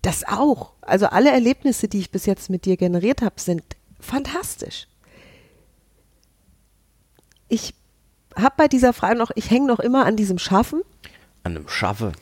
[0.02, 0.72] Das auch.
[0.80, 3.62] Also alle Erlebnisse, die ich bis jetzt mit dir generiert habe, sind
[4.00, 4.88] fantastisch.
[7.48, 7.74] Ich
[8.36, 10.82] habe bei dieser Frage noch, ich hänge noch immer an diesem Schaffen.
[11.44, 12.12] An einem Schaffe.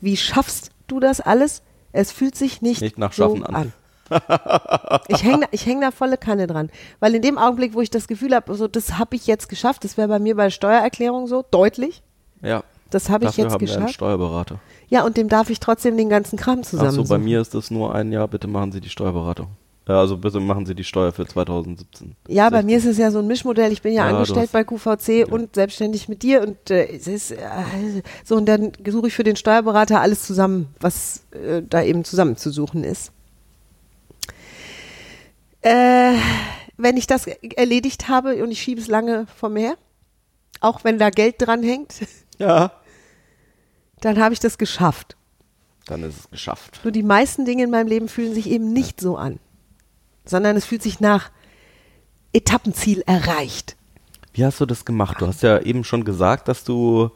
[0.00, 1.62] Wie schaffst du das alles?
[1.92, 3.54] Es fühlt sich nicht, Nicht nach so Schaffen an.
[3.54, 3.72] an.
[5.08, 6.70] Ich hänge da, ich häng da volle Kanne dran.
[6.98, 9.84] Weil in dem Augenblick, wo ich das Gefühl habe, so, das habe ich jetzt geschafft,
[9.84, 12.02] das wäre bei mir bei Steuererklärung so, deutlich.
[12.42, 12.64] Ja.
[12.90, 13.94] Das habe ich jetzt haben wir einen geschafft.
[13.94, 14.58] Steuerberater.
[14.88, 16.90] Ja, und dem darf ich trotzdem den ganzen Kram zusammen.
[16.90, 18.26] so, bei mir ist das nur ein Jahr.
[18.28, 19.48] Bitte machen Sie die Steuerberatung.
[19.88, 22.14] Ja, also bitte machen Sie die Steuer für 2017.
[22.28, 23.72] Ja, bei mir ist es ja so ein Mischmodell.
[23.72, 27.32] Ich bin ja, Ja, angestellt bei QVC und selbstständig mit dir und äh, es ist
[27.32, 27.38] äh,
[28.24, 32.84] so und dann suche ich für den Steuerberater alles zusammen, was äh, da eben zusammenzusuchen
[32.84, 33.10] ist.
[35.62, 36.12] Äh,
[36.76, 39.74] wenn ich das erledigt habe und ich schiebe es lange vor mir her,
[40.60, 41.94] auch wenn da Geld dran hängt,
[42.38, 42.72] Ja.
[44.04, 45.16] Dann habe ich das geschafft.
[45.86, 46.80] Dann ist es geschafft.
[46.84, 49.38] Nur die meisten Dinge in meinem Leben fühlen sich eben nicht so an,
[50.24, 51.30] sondern es fühlt sich nach
[52.32, 53.76] Etappenziel erreicht.
[54.32, 55.20] Wie hast du das gemacht?
[55.20, 57.10] Du hast ja eben schon gesagt, dass du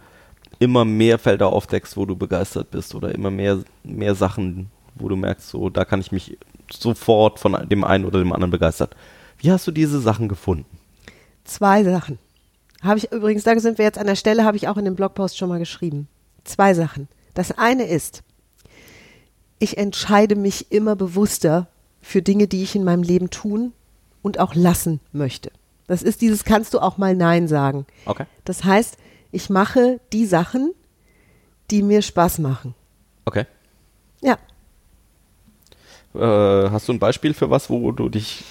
[0.58, 5.16] immer mehr Felder aufdeckst, wo du begeistert bist oder immer mehr, mehr Sachen, wo du
[5.16, 6.38] merkst, so, da kann ich mich
[6.72, 8.88] sofort von dem einen oder dem anderen begeistern.
[9.38, 10.66] Wie hast du diese Sachen gefunden?
[11.44, 12.18] Zwei Sachen.
[12.82, 14.94] Habe ich übrigens, da sind wir jetzt an der Stelle, habe ich auch in dem
[14.94, 16.08] Blogpost schon mal geschrieben.
[16.44, 17.08] Zwei Sachen.
[17.34, 18.22] Das eine ist,
[19.58, 21.68] ich entscheide mich immer bewusster
[22.00, 23.72] für Dinge, die ich in meinem Leben tun
[24.22, 25.50] und auch lassen möchte.
[25.86, 27.86] Das ist dieses, kannst du auch mal Nein sagen.
[28.06, 28.24] Okay.
[28.44, 28.96] Das heißt,
[29.32, 30.72] ich mache die Sachen,
[31.70, 32.74] die mir Spaß machen.
[33.24, 33.46] Okay.
[34.20, 34.38] Ja.
[36.14, 38.44] Äh, hast du ein Beispiel für was, wo du dich,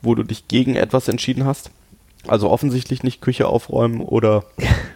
[0.00, 1.70] wo du dich gegen etwas entschieden hast?
[2.26, 4.44] Also offensichtlich nicht Küche aufräumen oder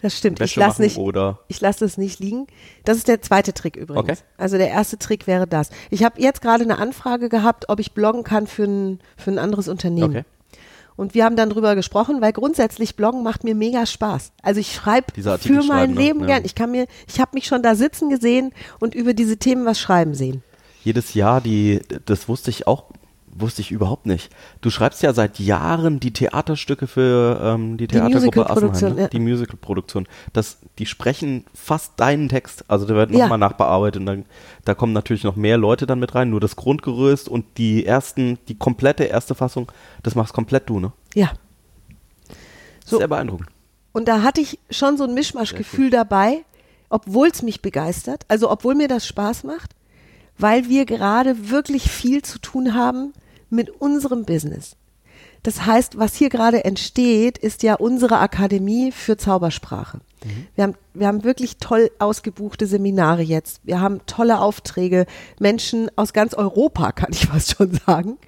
[0.00, 0.38] Das stimmt.
[0.38, 2.46] Wäsche ich lasse nicht, oder ich lasse es nicht liegen.
[2.84, 4.20] Das ist der zweite Trick übrigens.
[4.20, 4.28] Okay.
[4.36, 5.70] Also der erste Trick wäre das.
[5.90, 9.38] Ich habe jetzt gerade eine Anfrage gehabt, ob ich bloggen kann für ein, für ein
[9.38, 10.10] anderes Unternehmen.
[10.18, 10.24] Okay.
[10.96, 14.32] Und wir haben dann drüber gesprochen, weil grundsätzlich Bloggen macht mir mega Spaß.
[14.42, 16.00] Also ich schreibe für mein ne?
[16.00, 16.26] Leben Ja.
[16.26, 16.44] gern.
[16.44, 19.78] Ich kann mir, ich habe mich schon da sitzen gesehen und über diese Themen was
[19.78, 20.42] schreiben sehen.
[20.82, 22.84] jedes Jahr die, das wusste ich auch,
[23.40, 24.30] wusste ich überhaupt nicht.
[24.60, 29.02] Du schreibst ja seit Jahren die Theaterstücke für ähm, die Theatergruppe Musicalproduktion, Assenheim, ne?
[29.02, 29.08] ja.
[29.08, 30.08] die Musicalproduktion.
[30.32, 33.20] Das, die sprechen fast deinen Text, also der wird Ja.
[33.20, 34.24] nochmal nachbearbeitet und dann,
[34.64, 38.38] da kommen natürlich noch mehr Leute dann mit rein, nur das Grundgerüst und die ersten,
[38.48, 39.70] die komplette erste Fassung,
[40.02, 40.92] das machst komplett du, ne?
[41.14, 41.32] Ja.
[42.84, 42.98] So.
[42.98, 43.48] Sehr beeindruckend.
[43.92, 46.44] Und da hatte ich schon so ein Mischmaschgefühl dabei,
[46.88, 49.74] obwohl es mich begeistert, also obwohl mir das Spaß macht,
[50.38, 53.12] weil wir gerade wirklich viel zu tun haben
[53.50, 54.76] mit unserem Business.
[55.42, 60.00] Das heißt, was hier gerade entsteht, ist ja unsere Akademie für Zaubersprache.
[60.56, 63.60] Wir, haben, wir haben wirklich toll ausgebuchte Seminare jetzt.
[63.64, 65.06] Wir haben tolle Aufträge.
[65.38, 68.18] Menschen aus ganz Europa, kann ich fast schon sagen,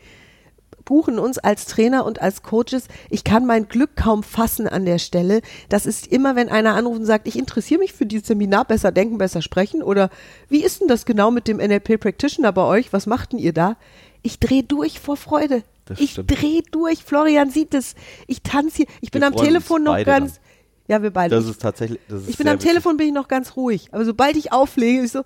[0.90, 2.88] buchen uns als Trainer und als Coaches.
[3.10, 5.40] Ich kann mein Glück kaum fassen an der Stelle.
[5.68, 8.90] Das ist immer, wenn einer anruft und sagt, ich interessiere mich für dieses Seminar, besser
[8.90, 10.10] denken, besser sprechen oder
[10.48, 12.92] wie ist denn das genau mit dem NLP Practitioner bei euch?
[12.92, 13.76] Was macht denn ihr da?
[14.22, 15.62] Ich drehe durch vor Freude.
[15.84, 17.04] Das ich drehe durch.
[17.04, 17.94] Florian sieht es.
[18.26, 18.86] Ich tanze hier.
[19.00, 20.34] Ich bin Wir am Telefon noch ganz.
[20.34, 20.42] dann.
[20.90, 21.36] Ja, wir beide.
[21.36, 23.88] Das ist tatsächlich, das ist Ich bin am Telefon, bin ich noch ganz ruhig.
[23.92, 25.20] Aber sobald ich auflege, ich so,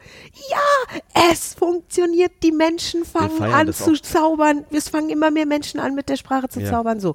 [0.50, 4.66] ja, es funktioniert, die Menschen fangen an zu zaubern.
[4.72, 6.68] Es fangen immer mehr Menschen an, mit der Sprache zu Ja.
[6.70, 7.14] zaubern, so.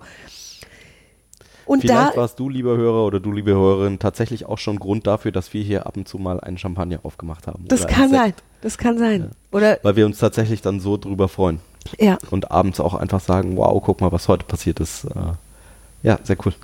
[1.67, 5.31] Und Vielleicht warst du, lieber Hörer oder du, liebe Hörerin, tatsächlich auch schon Grund dafür,
[5.31, 7.65] dass wir hier ab und zu mal einen Champagner aufgemacht haben.
[7.67, 9.29] das kann sein, das kann sein.
[9.51, 11.59] Oder, Weil wir uns tatsächlich dann so drüber freuen.
[11.99, 12.17] ja.
[12.31, 15.03] Und abends auch einfach sagen, wow, guck mal, was heute passiert ist.
[15.03, 15.09] Äh,
[16.01, 16.55] ja, sehr cool.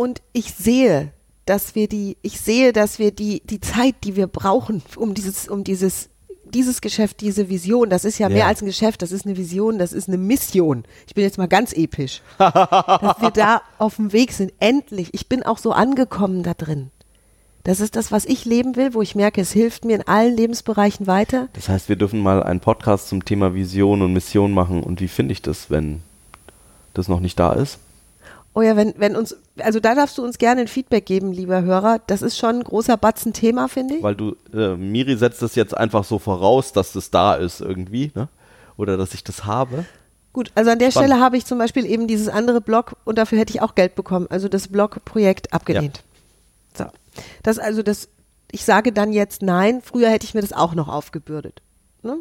[0.00, 1.12] Und ich sehe,
[1.44, 5.46] dass wir die, ich sehe, dass wir die, die Zeit, die wir brauchen, um dieses,
[5.46, 6.08] um dieses,
[6.46, 8.34] dieses Geschäft, diese Vision, das ist ja, Ja.
[8.34, 10.84] mehr als ein Geschäft, das ist eine Vision, das ist eine Mission.
[11.06, 12.22] Ich bin jetzt mal ganz episch.
[12.38, 14.54] dass wir da auf dem Weg sind.
[14.58, 15.12] Endlich.
[15.12, 16.90] Ich bin auch so angekommen da drin.
[17.64, 20.34] Das ist das, was ich leben will, wo ich merke, es hilft mir in allen
[20.34, 21.48] Lebensbereichen weiter.
[21.52, 24.82] Das heißt, wir dürfen mal einen Podcast zum Thema Vision und Mission machen.
[24.82, 26.00] Und wie finde ich das, wenn
[26.94, 27.78] das noch nicht da ist?
[28.52, 31.62] Oh ja, wenn, wenn uns, also da darfst du uns gerne ein Feedback geben, lieber
[31.62, 32.00] Hörer.
[32.06, 34.02] Das ist schon ein großer Batzen Thema, finde ich.
[34.02, 38.10] Weil du, äh, Miri setzt es jetzt einfach so voraus, dass das da ist irgendwie,
[38.14, 38.28] ne?
[38.76, 39.84] Oder dass ich das habe.
[40.32, 41.10] Gut, also an der Spannend.
[41.10, 43.94] Stelle habe ich zum Beispiel eben dieses andere Blog und dafür hätte ich auch Geld
[43.94, 44.26] bekommen.
[44.30, 46.02] Also das Blog-Projekt abgelehnt.
[46.76, 46.86] So.
[47.42, 48.08] Das also das,
[48.50, 49.80] ich sage dann jetzt nein.
[49.82, 51.62] Früher hätte ich mir das auch noch aufgebürdet.
[52.02, 52.18] Ne?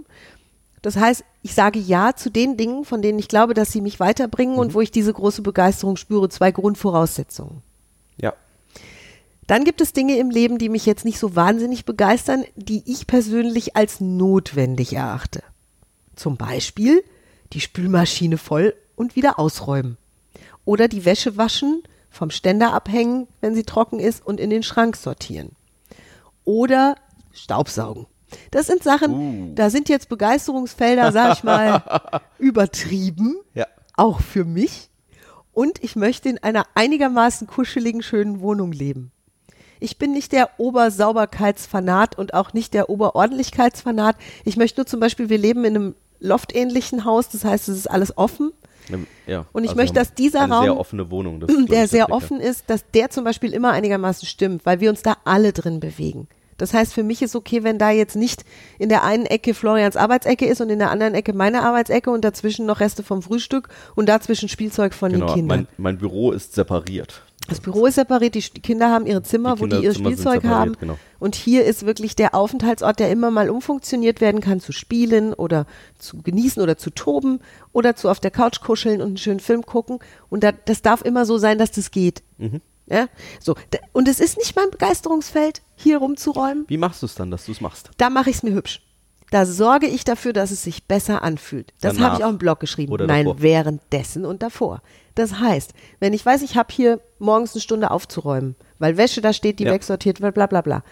[0.81, 3.99] Das heißt, ich sage ja zu den Dingen, von denen ich glaube, dass sie mich
[3.99, 6.29] weiterbringen und wo ich diese große Begeisterung spüre.
[6.29, 7.61] Zwei Grundvoraussetzungen.
[8.17, 8.33] Ja.
[9.47, 13.07] Dann gibt es Dinge im Leben, die mich jetzt nicht so wahnsinnig begeistern, die ich
[13.07, 15.43] persönlich als notwendig erachte.
[16.15, 17.03] Zum Beispiel
[17.53, 19.97] die Spülmaschine voll und wieder ausräumen.
[20.65, 24.95] Oder die Wäsche waschen, vom Ständer abhängen, wenn sie trocken ist, und in den Schrank
[24.95, 25.51] sortieren.
[26.43, 26.95] Oder
[27.31, 28.05] Staubsaugen.
[28.51, 33.65] Das sind Sachen, da sind jetzt Begeisterungsfelder, sag ich mal, übertrieben Ja.
[33.95, 34.89] auch für mich.
[35.53, 39.11] Und ich möchte in einer einigermaßen kuscheligen, schönen Wohnung leben.
[39.81, 44.15] Ich bin nicht der Obersauberkeitsfanat und auch nicht der Oberordentlichkeitsfanat.
[44.45, 47.89] Ich möchte nur zum Beispiel, wir leben in einem loftähnlichen Haus, das heißt, es ist
[47.89, 48.51] alles offen.
[49.27, 49.45] Ja.
[49.51, 53.09] Und ich Also möchte, dass dieser Raum, Wohnung, das der sehr offen ist, dass der
[53.09, 56.27] zum Beispiel immer einigermaßen stimmt, weil wir uns da alle drin bewegen.
[56.59, 58.43] Das heißt, für mich ist okay, wenn da jetzt nicht
[58.77, 62.23] in der einen Ecke Florians Arbeitsecke ist und in der anderen Ecke meine Arbeitsecke und
[62.23, 65.57] dazwischen noch Reste vom Frühstück und dazwischen Spielzeug von Genau, den Kindern.
[65.59, 67.23] mein, mein Büro ist separiert.
[67.47, 70.77] Das Büro ist separiert, die, Kinder haben ihre Zimmer, Die wo die ihr Spielzeug haben.
[70.79, 70.99] genau.
[71.17, 75.65] Und hier ist wirklich der Aufenthaltsort, der immer mal umfunktioniert werden kann, zu spielen oder
[75.97, 77.39] zu genießen oder zu toben
[77.73, 79.97] oder zu auf der Couch kuscheln und einen schönen Film gucken.
[80.29, 82.21] Und da, das darf immer so sein, dass das geht.
[82.37, 82.61] Mhm.
[82.89, 83.07] Ja?
[83.39, 83.55] So.
[83.93, 86.65] Und es ist nicht mein Begeisterungsfeld, hier rumzuräumen.
[86.67, 87.91] Wie machst du es dann, dass du es machst?
[87.97, 88.81] Da mache ich es mir hübsch.
[89.31, 91.71] Da sorge ich dafür, dass es sich besser anfühlt.
[91.81, 92.95] Das habe ich auch im Blog geschrieben.
[93.05, 93.41] Nein, davor.
[93.41, 94.81] währenddessen und davor.
[95.13, 99.31] Das heißt, wenn ich weiß, ich habe hier morgens eine Stunde aufzuräumen, weil Wäsche da
[99.33, 99.71] steht, die Ja.
[99.73, 100.83] wegsortiert wird, bla bla bla,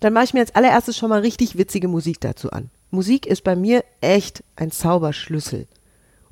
[0.00, 2.70] dann mache ich mir als allererstes schon mal richtig witzige Musik dazu an.
[2.90, 5.66] Musik ist bei mir echt ein Zauberschlüssel.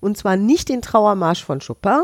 [0.00, 2.02] Und zwar nicht den Trauermarsch von Chopin,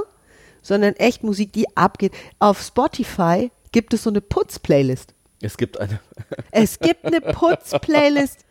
[0.63, 2.13] sondern echt Musik, die abgeht.
[2.39, 5.15] Auf Spotify gibt es so eine Putz-Playlist.
[5.41, 6.01] Es gibt eine.
[6.53, 8.45] Es gibt eine Putz-Playlist.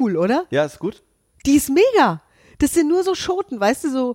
[0.00, 0.46] Cool, oder?
[0.50, 1.02] ja, ist gut.
[1.46, 2.22] Die ist mega.
[2.58, 4.14] Das sind nur so Schoten, weißt du, so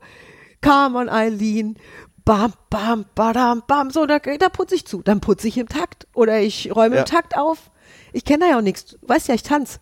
[0.61, 1.77] Come on Eileen,
[2.25, 5.01] bam, bam, badam, bam, so, da, da putze ich zu.
[5.03, 7.01] Dann putze ich im Takt oder ich räume Ja.
[7.01, 7.69] im Takt auf.
[8.11, 8.85] Ich kenne da ja auch nichts.
[8.85, 9.79] Du weißt ja, ich tanz.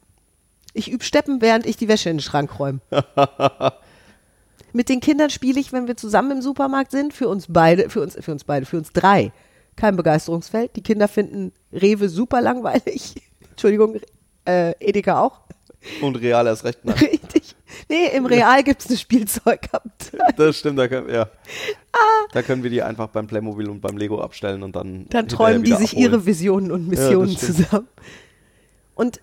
[0.73, 2.79] Ich übe Steppen, während ich die Wäsche in den Schrank räume.
[4.73, 8.01] Mit den Kindern spiele ich, wenn wir zusammen im Supermarkt sind, für uns beide, für
[8.01, 9.31] uns, für uns beide, für uns drei.
[9.75, 10.75] Kein Begeisterungsfeld.
[10.75, 13.15] Die Kinder finden Rewe super langweilig.
[13.51, 13.99] Entschuldigung,
[14.45, 15.41] äh, Edeka auch.
[16.01, 16.79] Und real erst recht.
[16.83, 16.97] Nein.
[16.97, 17.55] Richtig.
[17.89, 20.27] Nee, im Real gibt es eine Spielzeugabteilung.
[20.37, 21.29] Das stimmt, da können, ja.
[22.31, 25.07] Da können wir die einfach beim Playmobil und beim Lego abstellen und dann.
[25.09, 26.03] Dann träumen die sich abholen.
[26.03, 27.57] ihre Visionen und Missionen stimmt.
[27.57, 27.87] zusammen.
[28.95, 29.21] Und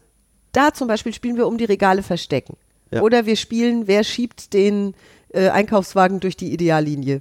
[0.52, 2.57] da zum Beispiel spielen wir um die Regale verstecken.
[2.90, 3.02] Ja.
[3.02, 4.94] Oder wir spielen, wer schiebt den
[5.35, 7.20] äh, Einkaufswagen durch die Ideallinie.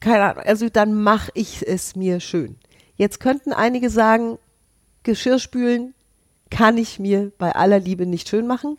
[0.00, 0.44] Keine Ahnung.
[0.44, 2.56] Also dann mache ich es mir schön.
[2.96, 4.38] Jetzt könnten einige sagen,
[5.02, 5.94] Geschirrspülen
[6.50, 8.78] kann ich mir bei aller Liebe nicht schön machen.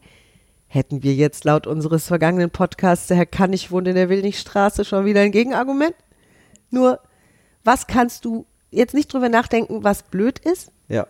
[0.68, 5.06] Hätten wir jetzt laut unseres vergangenen Podcasts, der Herr Kannig wohnt in der Willnichstraße, schon
[5.06, 5.96] wieder ein Gegenargument?
[6.72, 7.00] Nur,
[7.64, 11.08] was kannst du jetzt nicht drüber nachdenken, was blöd ist, Ja.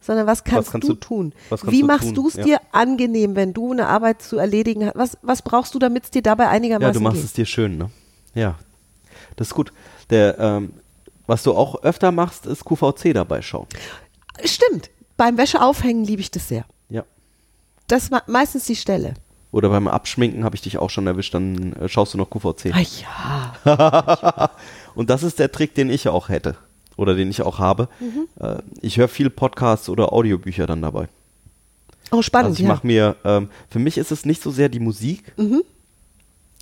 [0.00, 1.32] Sondern was kannst, kannst du, du- tun?
[1.50, 2.42] was kannst Wie du machst du es Ja.
[2.44, 4.96] dir angenehm, wenn du eine Arbeit zu erledigen hast?
[4.96, 7.24] Was, was brauchst du, damit es dir dabei einigermaßen Ja, du machst geht?
[7.26, 7.90] es dir schön, ne?
[8.34, 8.56] Ja.
[9.36, 9.72] Das ist gut.
[10.10, 10.72] Der, ähm,
[11.26, 13.66] was du auch öfter machst, ist QVC dabei schauen.
[14.44, 14.90] Stimmt.
[15.16, 16.64] Beim Wäscheaufhängen liebe ich das sehr.
[16.88, 17.04] Ja.
[17.86, 19.14] Das ist me- meistens die Stelle.
[19.52, 22.72] Oder beim Abschminken habe ich dich auch schon erwischt, dann äh, schaust du noch QVC.
[22.72, 22.80] Ah
[23.66, 24.50] ja.
[24.94, 26.56] Und das ist der Trick, den ich auch hätte.
[27.00, 27.88] Oder den ich auch habe.
[27.98, 28.28] Mhm.
[28.44, 31.08] Äh, ich höre viel Podcasts oder Audiobücher dann dabei.
[32.10, 32.74] Oh, spannend, Also ich ja.
[32.74, 35.62] mache mir, ähm, für mich ist es nicht so sehr die Musik, Mhm.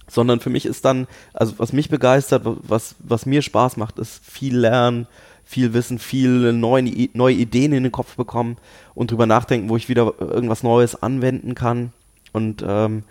[0.09, 4.21] sondern für mich ist dann, also was mich begeistert, was, was mir Spaß macht, ist
[4.25, 5.09] viel lernen,
[5.45, 8.59] viel Wissen, viel neue, neue Ideen in den Kopf bekommen
[8.95, 11.93] und drüber nachdenken, wo ich wieder irgendwas Neues anwenden kann
[12.33, 13.03] und ähm,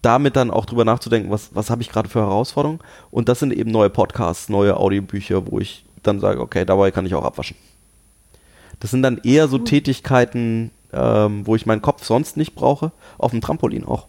[0.00, 2.80] damit dann auch drüber nachzudenken, was, was habe ich gerade für Herausforderungen
[3.12, 7.06] und das sind eben neue Podcasts, neue Audiobücher, wo ich dann sage, okay, dabei kann
[7.06, 7.56] ich auch abwaschen.
[8.80, 13.30] Das sind dann eher so Tätigkeiten, ähm, wo ich meinen Kopf sonst nicht brauche, auf
[13.30, 14.06] dem Trampolin auch.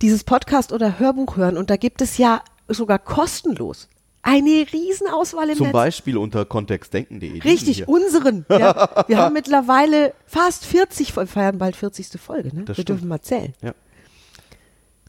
[0.00, 3.88] Dieses Podcast oder Hörbuch hören und da gibt es ja sogar kostenlos
[4.22, 5.72] eine Riesenauswahl im Zum Netz.
[5.72, 7.40] Beispiel unter kontextdenken.de.
[7.42, 8.44] Richtig, unseren.
[8.50, 9.04] Ja.
[9.08, 12.20] Wir haben mittlerweile fast 40, wir feiern bald 40.
[12.20, 12.64] Folge, ne?
[12.64, 12.88] Das wir stimmt.
[13.00, 13.54] dürfen mal zählen.
[13.62, 13.74] Ja.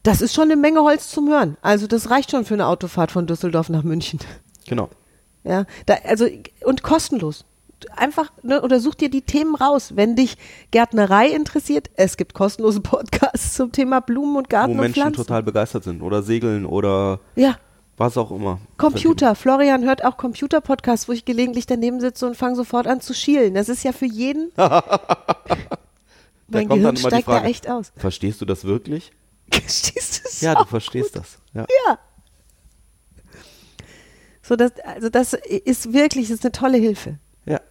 [0.04, 1.58] Das ist schon eine Menge Holz zum Hören.
[1.62, 4.20] Also das reicht schon für eine Autofahrt von Düsseldorf nach München.
[4.68, 4.90] Genau.
[5.44, 6.28] Ja, da, also
[6.66, 7.46] und kostenlos.
[7.96, 9.96] Einfach, ne, oder such dir die Themen raus.
[9.96, 10.38] Wenn dich
[10.72, 15.18] Gärtnerei interessiert, es gibt kostenlose Podcasts zum Thema Blumen und Garten Wo und Menschen Pflanzen.
[15.18, 16.02] total begeistert sind.
[16.02, 17.56] Oder segeln oder ja,
[17.96, 18.60] was auch immer.
[18.78, 19.36] Computer.
[19.36, 23.54] Florian hört auch Computer-Podcasts, wo ich gelegentlich daneben sitze und fange sofort an zu schielen.
[23.54, 24.52] Das ist ja für jeden.
[26.48, 27.92] Mein Gehirn steigt Frage, da echt aus.
[27.96, 29.12] Verstehst du das wirklich?
[29.52, 30.42] Verstehst du es?
[30.42, 31.38] Ja, du verstehst das.
[31.54, 31.66] Ja.
[31.88, 32.00] Ja.
[34.50, 37.18] So, das, also das ist wirklich, das ist eine tolle Hilfe.
[37.46, 37.62] ja.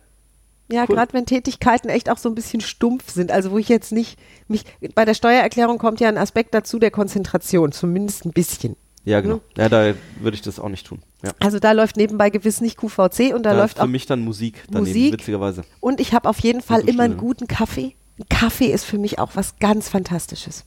[0.70, 0.96] Ja, Cool.
[0.96, 4.18] gerade wenn Tätigkeiten echt auch so ein bisschen stumpf sind, also wo ich jetzt nicht
[4.48, 4.64] mich
[4.94, 8.76] bei der Steuererklärung kommt ja ein Aspekt dazu der Konzentration, zumindest ein bisschen.
[9.04, 9.36] Ja, genau.
[9.36, 9.40] Mhm.
[9.56, 11.00] Ja, da würde ich das auch nicht tun.
[11.24, 11.30] Ja.
[11.40, 14.20] Also da läuft nebenbei gewiss nicht QVC und da Da läuft für auch mich dann
[14.20, 15.12] Musik daneben, Musik.
[15.14, 15.62] witzigerweise.
[15.80, 17.94] und ich habe auf jeden Fall immer einen guten Kaffee.
[18.18, 20.64] Ein Kaffee ist für mich auch was ganz Fantastisches.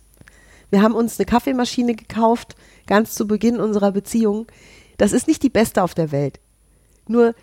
[0.72, 2.56] Wir haben uns eine Kaffeemaschine gekauft,
[2.88, 4.48] ganz zu Beginn unserer Beziehung.
[5.02, 6.40] Das ist nicht die beste auf der Welt.
[7.08, 7.34] Nur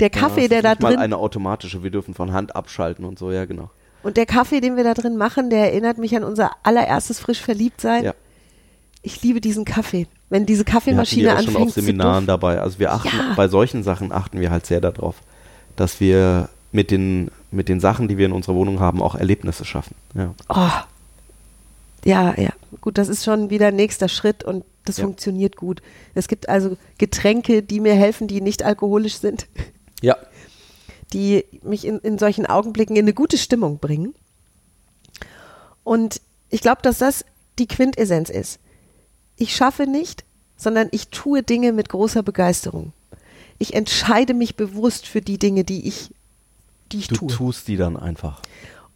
[0.00, 2.34] der Kaffee, ja, der das da ist nicht mal drin eine automatische, wir dürfen von
[2.34, 3.70] Hand abschalten und so, ja, genau.
[4.02, 7.40] und der Kaffee, den wir da drin machen, der erinnert mich an unser allererstes frisch
[7.40, 8.04] verliebt sein.
[8.04, 8.14] Ja.
[9.00, 10.06] Ich liebe diesen Kaffee.
[10.28, 12.60] Wenn diese Wir hatten die Kaffeemaschine auch schon auf anfängt Seminaren dabei.
[12.60, 13.32] Also wir achten, Ja.
[13.34, 15.14] bei solchen Sachen achten wir halt sehr darauf,
[15.74, 19.64] dass wir mit den, mit den Sachen, die wir in unserer Wohnung haben, auch Erlebnisse
[19.64, 19.94] schaffen.
[20.14, 20.34] Ja.
[20.50, 20.68] Oh.
[22.04, 22.50] Ja, ja.
[22.82, 25.04] Gut, das ist schon wieder nächster Schritt und Das Ja.
[25.04, 25.82] funktioniert gut.
[26.14, 29.46] Es gibt also Getränke, die mir helfen, die nicht alkoholisch sind,
[30.00, 30.16] Ja.
[31.12, 34.14] die mich in, in solchen Augenblicken in eine gute Stimmung bringen.
[35.84, 36.20] Und
[36.50, 37.24] ich glaube, dass das
[37.58, 38.58] die Quintessenz ist.
[39.36, 40.24] Ich schaffe nicht,
[40.56, 42.92] sondern ich tue Dinge mit großer Begeisterung.
[43.58, 46.10] Ich entscheide mich bewusst für die Dinge, die ich,
[46.92, 47.28] die ich Du tue.
[47.28, 48.40] tust die dann einfach.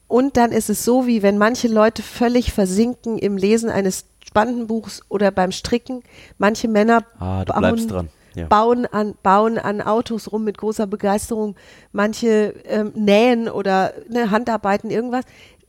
[0.09, 4.69] Und dann ist es so, wie wenn manche Leute völlig versinken im Lesen eines spannenden
[4.69, 6.03] Buchs oder beim Stricken.
[6.39, 8.09] Manche Männer Ah, bauen.
[8.37, 8.47] Ja.
[8.47, 11.57] bauen, an, bauen an Autos rum mit großer Begeisterung.
[11.91, 15.25] Manche ähm, nähen oder ne, Handarbeiten, irgendwas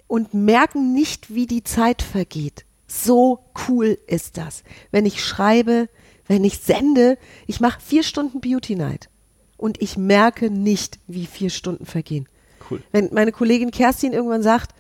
[0.06, 2.66] und merken nicht, wie die Zeit vergeht.
[2.86, 4.64] So cool ist das.
[4.92, 5.90] Wenn ich schreibe,
[6.28, 9.10] wenn ich sende, ich mache vier Stunden Beauty Night
[9.58, 12.30] und ich merke nicht, wie vier Stunden vergehen.
[12.70, 12.84] Cool.
[12.92, 14.76] Wenn meine Kollegin Kerstin irgendwann sagt,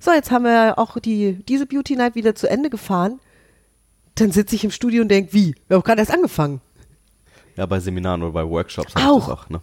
[0.00, 3.20] so, jetzt haben wir auch die, diese Beauty Night wieder zu Ende gefahren,
[4.14, 5.54] dann sitze ich im Studio und denke, wie?
[5.68, 6.60] Wir haben gerade erst angefangen.
[7.56, 9.28] Ja, bei Seminaren oder bei Workshops Auch.
[9.28, 9.60] auch, ne?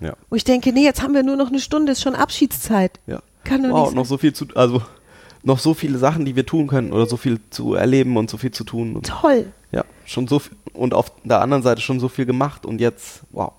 [0.00, 0.14] Ja.
[0.30, 3.00] Und ich denke, nee, jetzt haben wir nur noch eine Stunde, ist schon Abschiedszeit.
[3.06, 3.20] Ja.
[3.44, 4.82] Kann doch wow, nicht noch so viel zu, also
[5.42, 8.38] noch so viele Sachen, die wir tun können oder so viel zu erleben und so
[8.38, 8.96] viel zu tun.
[8.96, 9.52] Und, Toll.
[9.72, 13.22] ja, schon so viel und auf der anderen Seite schon so viel gemacht und jetzt,
[13.30, 13.52] wow.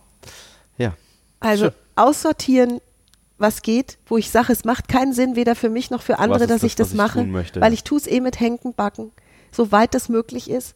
[0.78, 0.94] Ja.
[1.40, 1.74] Also Schön.
[1.96, 2.82] aussortieren,
[3.42, 6.48] was geht, wo ich sage, es macht keinen Sinn, weder für mich noch für andere,
[6.48, 7.60] dass das, ich das ich mache, möchte?
[7.62, 9.12] weil ich tue es eh mit Henken backen,
[9.52, 10.76] soweit das möglich ist.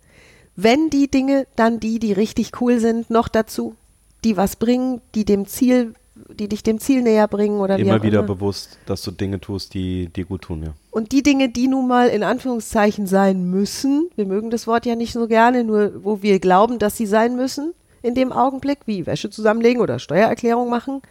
[0.55, 3.75] Wenn die Dinge, dann die, die richtig cool sind, noch dazu,
[4.23, 5.93] die was bringen, die dem Ziel,
[6.33, 8.27] die dich dem Ziel näher bringen oder wie Immer auch wieder immer.
[8.27, 10.73] bewusst, dass du Dinge tust, die dir gut tun, ja.
[10.91, 14.95] Und die Dinge, die nun mal in Anführungszeichen sein müssen, wir mögen das Wort ja
[14.95, 19.05] nicht so gerne, nur wo wir glauben, dass sie sein müssen, in dem Augenblick, wie
[19.05, 21.01] Wäsche zusammenlegen oder Steuererklärung machen,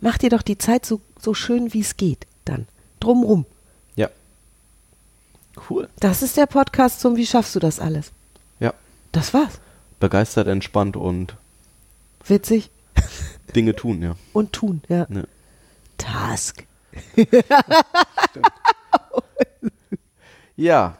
[0.00, 2.66] mach dir doch die Zeit so, so schön, wie es geht, dann.
[3.00, 3.46] Drumrum.
[3.96, 4.08] Ja.
[5.68, 5.88] Cool.
[6.00, 8.12] Das ist der Podcast zum Wie schaffst du das alles?
[8.60, 8.74] Ja.
[9.12, 9.60] Das war's.
[10.00, 11.36] Begeistert, entspannt und
[12.24, 12.70] Witzig
[13.56, 14.16] Dinge tun, ja.
[14.32, 15.06] und tun, ja.
[15.10, 15.24] ja.
[15.96, 16.64] Task.
[20.58, 20.98] Ja.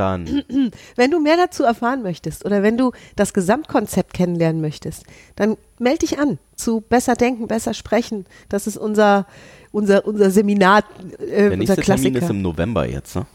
[0.00, 0.42] Dann,
[0.96, 5.04] Wenn du mehr dazu erfahren möchtest oder wenn du das Gesamtkonzept kennenlernen möchtest,
[5.36, 8.24] dann melde dich an zu Besser Denken, Besser Sprechen.
[8.48, 9.26] Das ist unser,
[9.72, 10.84] unser, unser Seminar,
[11.18, 12.18] äh, der unser nächste Termin Klassiker.
[12.18, 13.26] ist im November jetzt, ne?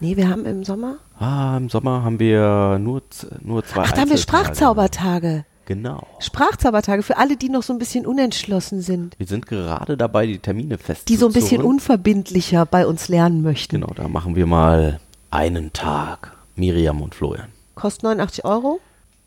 [0.00, 0.96] nee, wir haben im Sommer.
[1.20, 3.02] Ah, im Sommer haben wir nur,
[3.40, 4.16] nur zwei Ach, da haben wir.
[4.16, 5.44] Sprachzaubertage.
[5.66, 6.04] Genau.
[6.18, 10.40] Sprachzaubertage für alle, die noch so ein bisschen unentschlossen sind, Wir sind gerade dabei, die
[10.40, 11.06] Termine festzuzurren.
[11.06, 13.76] die so ein bisschen unverbindlicher bei uns lernen möchten.
[13.80, 14.98] Genau, da machen wir mal
[15.32, 16.36] einen Tag.
[16.54, 17.50] Miriam und Florian.
[17.74, 18.80] Kostet 89 Euro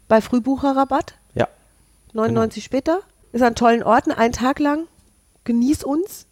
[0.08, 1.16] bei Frühbucherrabatt.
[1.34, 1.48] Ja.
[2.14, 3.00] 99 später.
[3.32, 4.86] Ist an tollen Orten, einen Tag lang.
[5.44, 6.28] Genieß uns.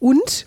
[0.00, 0.46] Und,